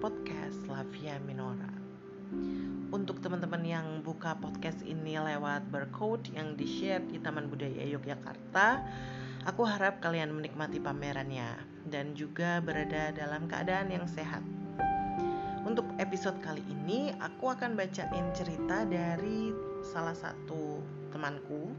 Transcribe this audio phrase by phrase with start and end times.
[0.00, 1.68] podcast Lavia Minora.
[2.88, 8.80] Untuk teman-teman yang buka podcast ini lewat barcode yang di-share di Taman Budaya Yogyakarta,
[9.44, 11.52] aku harap kalian menikmati pamerannya
[11.92, 14.40] dan juga berada dalam keadaan yang sehat.
[15.68, 19.52] Untuk episode kali ini, aku akan bacain cerita dari
[19.84, 20.80] salah satu
[21.12, 21.76] temanku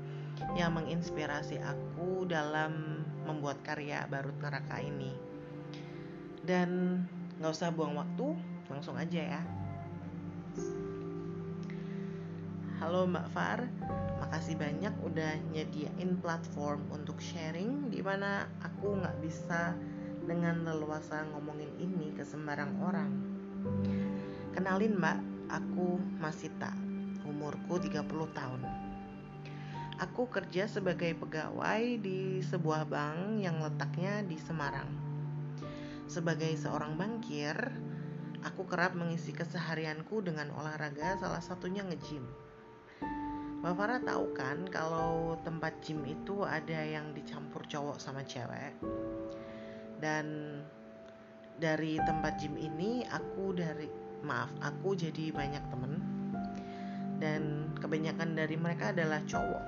[0.53, 5.09] yang menginspirasi aku dalam membuat karya Barut Neraka ini.
[6.45, 7.01] Dan
[7.41, 8.37] nggak usah buang waktu,
[8.69, 9.41] langsung aja ya.
[12.77, 13.65] Halo Mbak Far,
[14.21, 19.73] makasih banyak udah nyediain platform untuk sharing di mana aku nggak bisa
[20.21, 23.09] dengan leluasa ngomongin ini ke sembarang orang.
[24.53, 26.77] Kenalin Mbak, aku Masita,
[27.25, 28.05] umurku 30
[28.37, 28.61] tahun.
[29.97, 35.10] Aku kerja sebagai pegawai di sebuah bank yang letaknya di Semarang.
[36.11, 37.55] Sebagai seorang bankir,
[38.43, 42.27] aku kerap mengisi keseharianku dengan olahraga, salah satunya nge-gym.
[43.63, 48.75] Mbak Farah tahu kan kalau tempat gym itu ada yang dicampur cowok sama cewek.
[50.03, 50.59] Dan
[51.55, 53.87] dari tempat gym ini aku dari
[54.19, 55.93] maaf, aku jadi banyak temen
[57.23, 59.63] dan kebanyakan dari mereka adalah cowok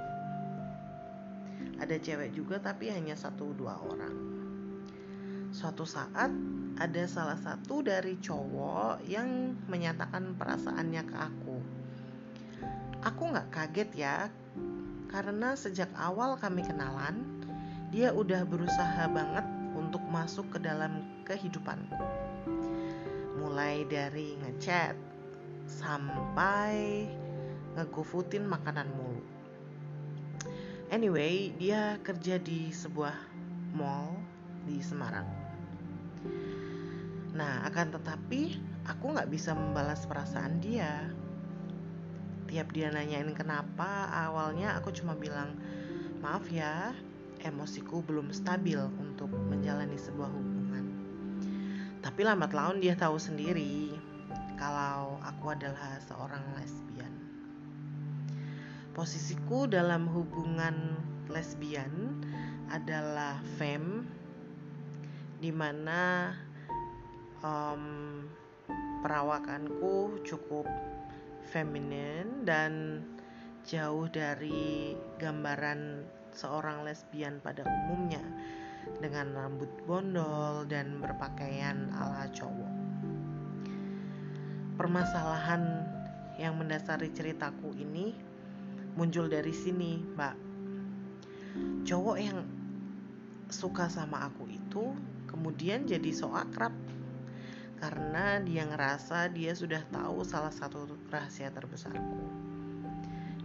[1.77, 4.33] ada cewek juga tapi hanya satu dua orang
[5.63, 6.27] suatu saat
[6.75, 11.57] ada salah satu dari cowok yang menyatakan perasaannya ke aku.
[13.07, 14.27] Aku nggak kaget ya
[15.07, 17.23] karena sejak awal kami kenalan
[17.95, 21.95] dia udah berusaha banget untuk masuk ke dalam kehidupanku
[23.39, 24.99] mulai dari ngechat
[25.63, 27.07] sampai
[27.79, 29.23] ngegofutin makanan mulu.
[30.91, 33.15] Anyway, dia kerja di sebuah
[33.71, 34.11] mall
[34.67, 35.42] di Semarang.
[37.33, 41.09] Nah, akan tetapi aku nggak bisa membalas perasaan dia.
[42.49, 45.57] Tiap dia nanyain kenapa, awalnya aku cuma bilang,
[46.21, 46.93] maaf ya,
[47.41, 50.85] emosiku belum stabil untuk menjalani sebuah hubungan.
[52.05, 53.97] Tapi lambat laun dia tahu sendiri
[54.59, 56.83] kalau aku adalah seorang lesbian
[58.93, 62.21] posisiku dalam hubungan lesbian
[62.69, 64.05] adalah fem
[65.43, 66.31] di mana
[67.43, 68.23] um,
[69.03, 70.63] perawakanku cukup
[71.51, 73.03] feminin dan
[73.67, 78.23] jauh dari gambaran seorang lesbian pada umumnya
[79.03, 82.71] dengan rambut bondol dan berpakaian ala cowok.
[84.79, 85.83] Permasalahan
[86.39, 88.15] yang mendasari ceritaku ini
[88.95, 90.35] muncul dari sini, Mbak.
[91.83, 92.39] Cowok yang
[93.51, 94.95] suka sama aku itu
[95.33, 96.71] kemudian jadi so akrab
[97.81, 102.21] karena dia ngerasa dia sudah tahu salah satu rahasia terbesarku.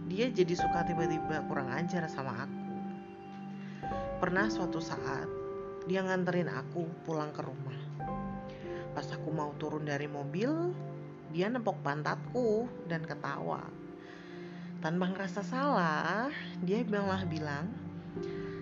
[0.07, 2.65] Dia jadi suka tiba-tiba kurang ajar sama aku.
[4.21, 5.27] Pernah suatu saat
[5.89, 7.79] dia nganterin aku pulang ke rumah.
[8.93, 10.71] Pas aku mau turun dari mobil,
[11.35, 13.65] dia nempok pantatku dan ketawa
[14.79, 16.31] tanpa ngerasa salah
[16.63, 17.67] dia malah bilang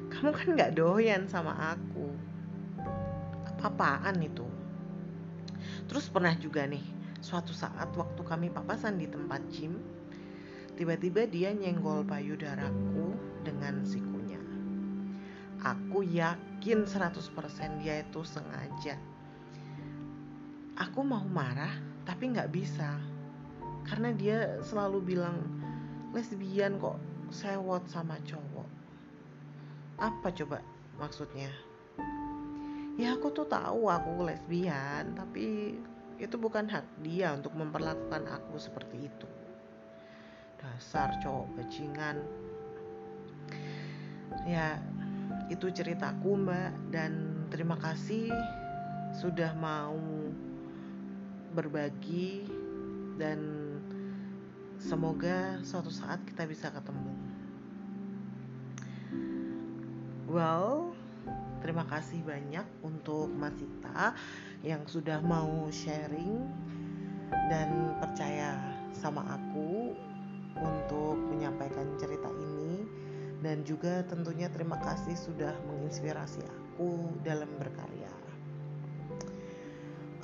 [0.10, 2.10] kamu kan nggak doyan sama aku
[3.68, 4.48] apa-apaan itu?
[5.92, 6.84] Terus pernah juga nih
[7.20, 9.82] suatu saat waktu kami papasan di tempat gym
[10.78, 14.38] tiba-tiba dia nyenggol payudaraku dengan sikunya
[15.64, 18.96] aku yakin 100% dia itu sengaja.
[20.78, 21.74] Aku mau marah
[22.06, 22.96] tapi nggak bisa.
[23.88, 25.38] Karena dia selalu bilang
[26.14, 27.00] lesbian kok
[27.34, 28.70] sewot sama cowok.
[29.98, 30.62] Apa coba
[31.02, 31.50] maksudnya
[32.98, 35.78] ya aku tuh tahu aku lesbian tapi
[36.18, 39.30] itu bukan hak dia untuk memperlakukan aku seperti itu
[40.58, 42.18] dasar cowok bajingan
[44.50, 44.82] ya
[45.48, 48.34] itu ceritaku mbak dan terima kasih
[49.14, 49.96] sudah mau
[51.54, 52.50] berbagi
[53.22, 53.40] dan
[54.78, 57.10] Semoga suatu saat kita bisa ketemu.
[60.30, 60.94] Well,
[61.60, 64.14] terima kasih banyak untuk Mas Sita
[64.62, 66.46] yang sudah mau sharing
[67.52, 68.58] dan percaya
[68.96, 69.94] sama aku
[70.58, 72.86] untuk menyampaikan cerita ini.
[73.38, 78.10] Dan juga tentunya terima kasih sudah menginspirasi aku dalam berkarya.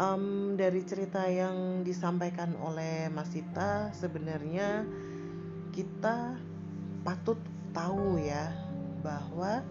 [0.02, 4.82] Um, dari cerita yang disampaikan oleh Mas Sita sebenarnya
[5.70, 6.42] kita
[7.06, 7.38] patut
[7.70, 8.50] tahu ya
[9.06, 9.62] bahwa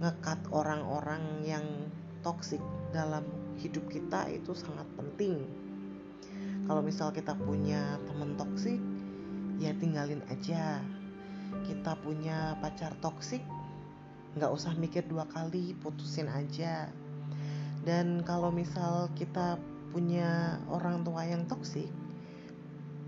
[0.00, 1.64] ngekat orang-orang yang
[2.24, 3.20] toksik dalam
[3.60, 5.44] hidup kita itu sangat penting.
[6.64, 8.80] Kalau misal kita punya temen toksik
[9.60, 10.80] ya tinggalin aja.
[11.68, 13.44] Kita punya pacar toksik
[14.38, 16.88] nggak usah mikir dua kali putusin aja.
[17.84, 19.60] Dan kalau misal kita
[19.92, 21.88] punya orang tua yang toksik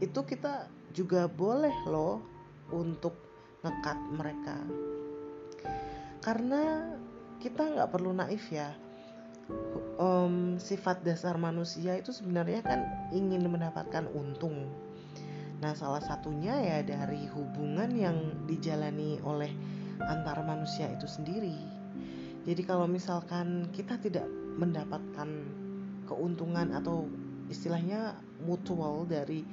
[0.02, 2.20] itu kita juga boleh loh
[2.74, 3.14] untuk
[3.62, 4.58] ngekat mereka
[6.22, 6.94] karena
[7.42, 8.70] kita nggak perlu naif ya.
[9.98, 12.80] Um, sifat dasar manusia itu sebenarnya kan
[13.10, 14.70] ingin mendapatkan untung.
[15.58, 19.50] Nah salah satunya ya dari hubungan yang dijalani oleh
[20.06, 21.58] antar manusia itu sendiri.
[22.42, 24.26] Jadi kalau misalkan kita tidak
[24.58, 25.28] mendapatkan
[26.06, 27.06] keuntungan atau
[27.50, 29.46] istilahnya mutual dari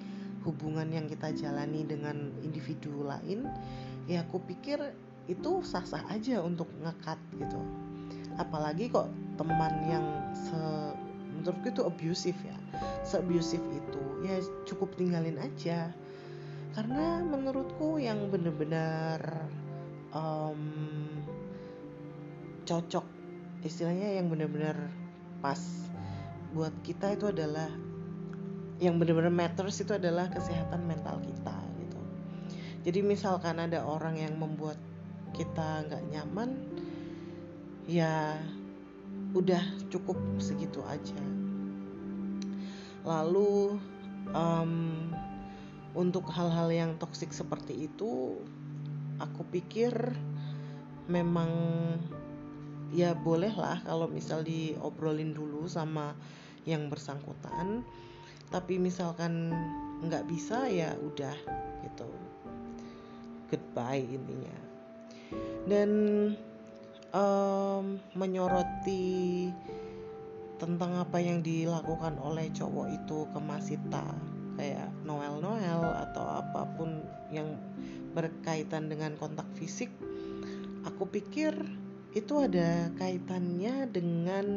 [0.47, 3.45] hubungan yang kita jalani dengan individu lain
[4.09, 4.81] ya aku pikir
[5.29, 7.61] itu sah-sah aja untuk ngekat gitu.
[8.41, 10.57] Apalagi kok teman yang se
[11.37, 12.57] menurutku itu abusive ya.
[13.05, 15.93] Se abusive itu ya cukup tinggalin aja.
[16.73, 19.47] Karena menurutku yang benar-benar
[20.11, 20.61] um,
[22.65, 23.05] cocok
[23.61, 24.77] istilahnya yang benar-benar
[25.43, 25.59] pas
[26.55, 27.69] buat kita itu adalah
[28.79, 31.99] yang benar-benar matters itu adalah kesehatan mental kita gitu.
[32.87, 34.79] Jadi misalkan ada orang yang membuat
[35.33, 36.49] kita nggak nyaman
[37.89, 38.37] ya
[39.33, 41.17] udah cukup segitu aja.
[43.05, 43.77] Lalu
[44.33, 44.73] um,
[45.97, 48.37] untuk hal-hal yang toksik seperti itu
[49.17, 49.93] aku pikir
[51.09, 51.49] memang
[52.93, 56.13] ya boleh lah kalau misal diobrolin dulu sama
[56.65, 57.81] yang bersangkutan.
[58.49, 59.53] Tapi misalkan
[60.05, 61.37] nggak bisa ya udah
[61.85, 62.09] gitu.
[63.49, 64.68] Goodbye intinya
[65.65, 65.89] dan
[67.13, 69.49] um, menyoroti
[70.59, 74.05] tentang apa yang dilakukan oleh cowok itu ke Masita
[74.59, 76.99] kayak Noel Noel atau apa pun
[77.31, 77.55] yang
[78.11, 79.87] berkaitan dengan kontak fisik
[80.83, 81.55] aku pikir
[82.11, 84.47] itu ada kaitannya dengan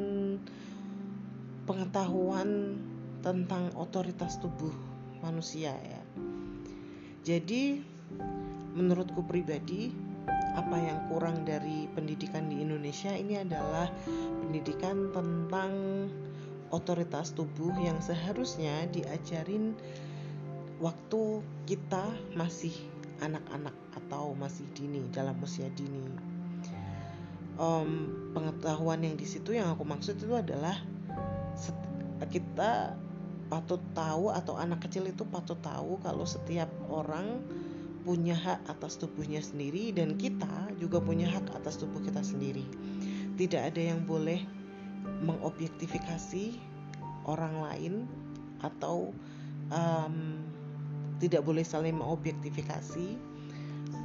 [1.68, 2.80] pengetahuan
[3.22, 4.72] tentang otoritas tubuh
[5.22, 6.02] manusia ya.
[7.22, 7.78] Jadi
[8.74, 9.94] menurutku pribadi
[10.52, 13.88] apa yang kurang dari pendidikan di Indonesia ini adalah
[14.44, 15.72] pendidikan tentang
[16.72, 19.72] otoritas tubuh yang seharusnya diajarin
[20.80, 22.04] waktu kita
[22.36, 22.72] masih
[23.22, 26.04] anak-anak atau masih dini dalam usia dini.
[27.60, 30.74] Um, pengetahuan yang di situ yang aku maksud itu adalah
[32.32, 32.96] kita
[33.52, 37.44] patut tahu atau anak kecil itu patut tahu kalau setiap orang
[38.02, 42.66] punya hak atas tubuhnya sendiri dan kita juga punya hak atas tubuh kita sendiri.
[43.38, 44.42] Tidak ada yang boleh
[45.22, 46.58] mengobjektifikasi
[47.26, 47.94] orang lain
[48.62, 49.14] atau
[49.70, 50.42] um,
[51.22, 53.14] tidak boleh saling mengobjektifikasi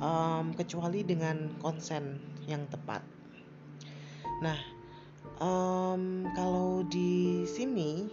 [0.02, 3.02] um, kecuali dengan konsen yang tepat.
[4.46, 4.58] Nah,
[5.42, 8.06] um, kalau di sini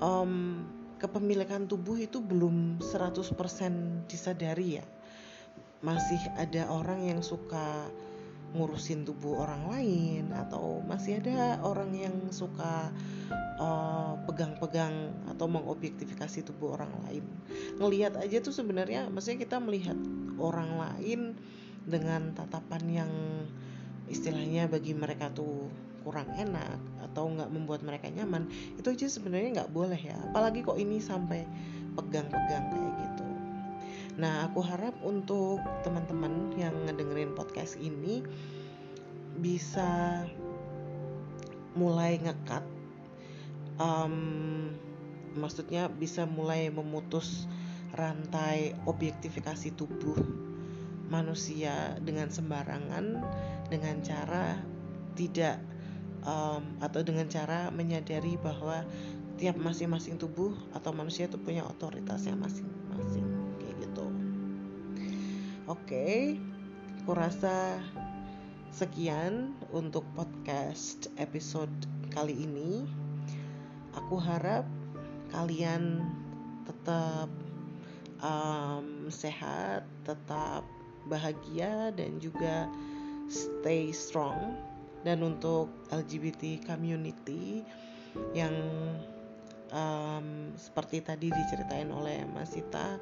[0.00, 0.64] um,
[1.02, 4.86] kepemilikan tubuh itu belum 100% disadari ya.
[5.82, 7.90] Masih ada orang yang suka
[8.52, 12.92] ngurusin tubuh orang lain atau masih ada orang yang suka
[13.56, 14.92] uh, pegang-pegang
[15.26, 17.24] uh, atau mengobjektifikasi tubuh orang lain.
[17.80, 19.96] Ngelihat aja tuh sebenarnya maksudnya kita melihat
[20.36, 21.20] orang lain
[21.88, 23.12] dengan tatapan yang
[24.12, 25.72] istilahnya bagi mereka tuh
[26.02, 26.78] kurang enak
[27.10, 28.46] atau nggak membuat mereka nyaman
[28.78, 30.18] itu aja sebenarnya nggak boleh ya.
[30.30, 31.46] Apalagi kok ini sampai
[31.98, 33.26] pegang-pegang kayak gitu.
[34.20, 38.20] Nah aku harap untuk teman-teman yang ngedengerin podcast ini
[39.40, 40.22] bisa
[41.72, 42.64] mulai ngekat
[43.80, 44.68] um,
[45.32, 47.48] maksudnya bisa mulai memutus
[47.96, 50.16] rantai objektifikasi tubuh
[51.08, 53.20] manusia dengan sembarangan
[53.68, 54.56] dengan cara
[55.12, 55.60] tidak
[56.26, 58.86] um, atau dengan cara menyadari bahwa
[59.38, 63.26] tiap masing-masing tubuh atau manusia itu punya otoritasnya masing-masing
[63.58, 64.06] kayak gitu.
[65.66, 66.16] Oke, okay,
[67.02, 67.80] aku rasa
[68.70, 71.72] sekian untuk podcast episode
[72.14, 72.86] kali ini.
[73.92, 74.64] Aku harap
[75.32, 76.00] kalian
[76.64, 77.28] tetap
[78.22, 80.64] um, sehat, tetap
[81.10, 82.70] bahagia dan juga
[83.26, 84.54] stay strong
[85.02, 87.66] dan untuk LGBT community
[88.34, 88.54] yang
[89.74, 93.00] um, seperti tadi diceritain oleh Mas Sita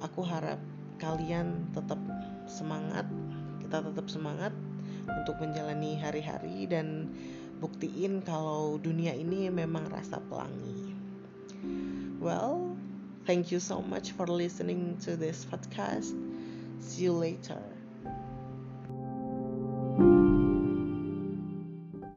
[0.00, 0.58] aku harap
[0.96, 1.98] kalian tetap
[2.48, 3.04] semangat
[3.60, 4.54] kita tetap semangat
[5.04, 7.12] untuk menjalani hari-hari dan
[7.60, 10.96] buktiin kalau dunia ini memang rasa pelangi.
[12.20, 12.76] Well
[13.28, 16.16] thank you so much for listening to this podcast.
[16.80, 17.73] See you later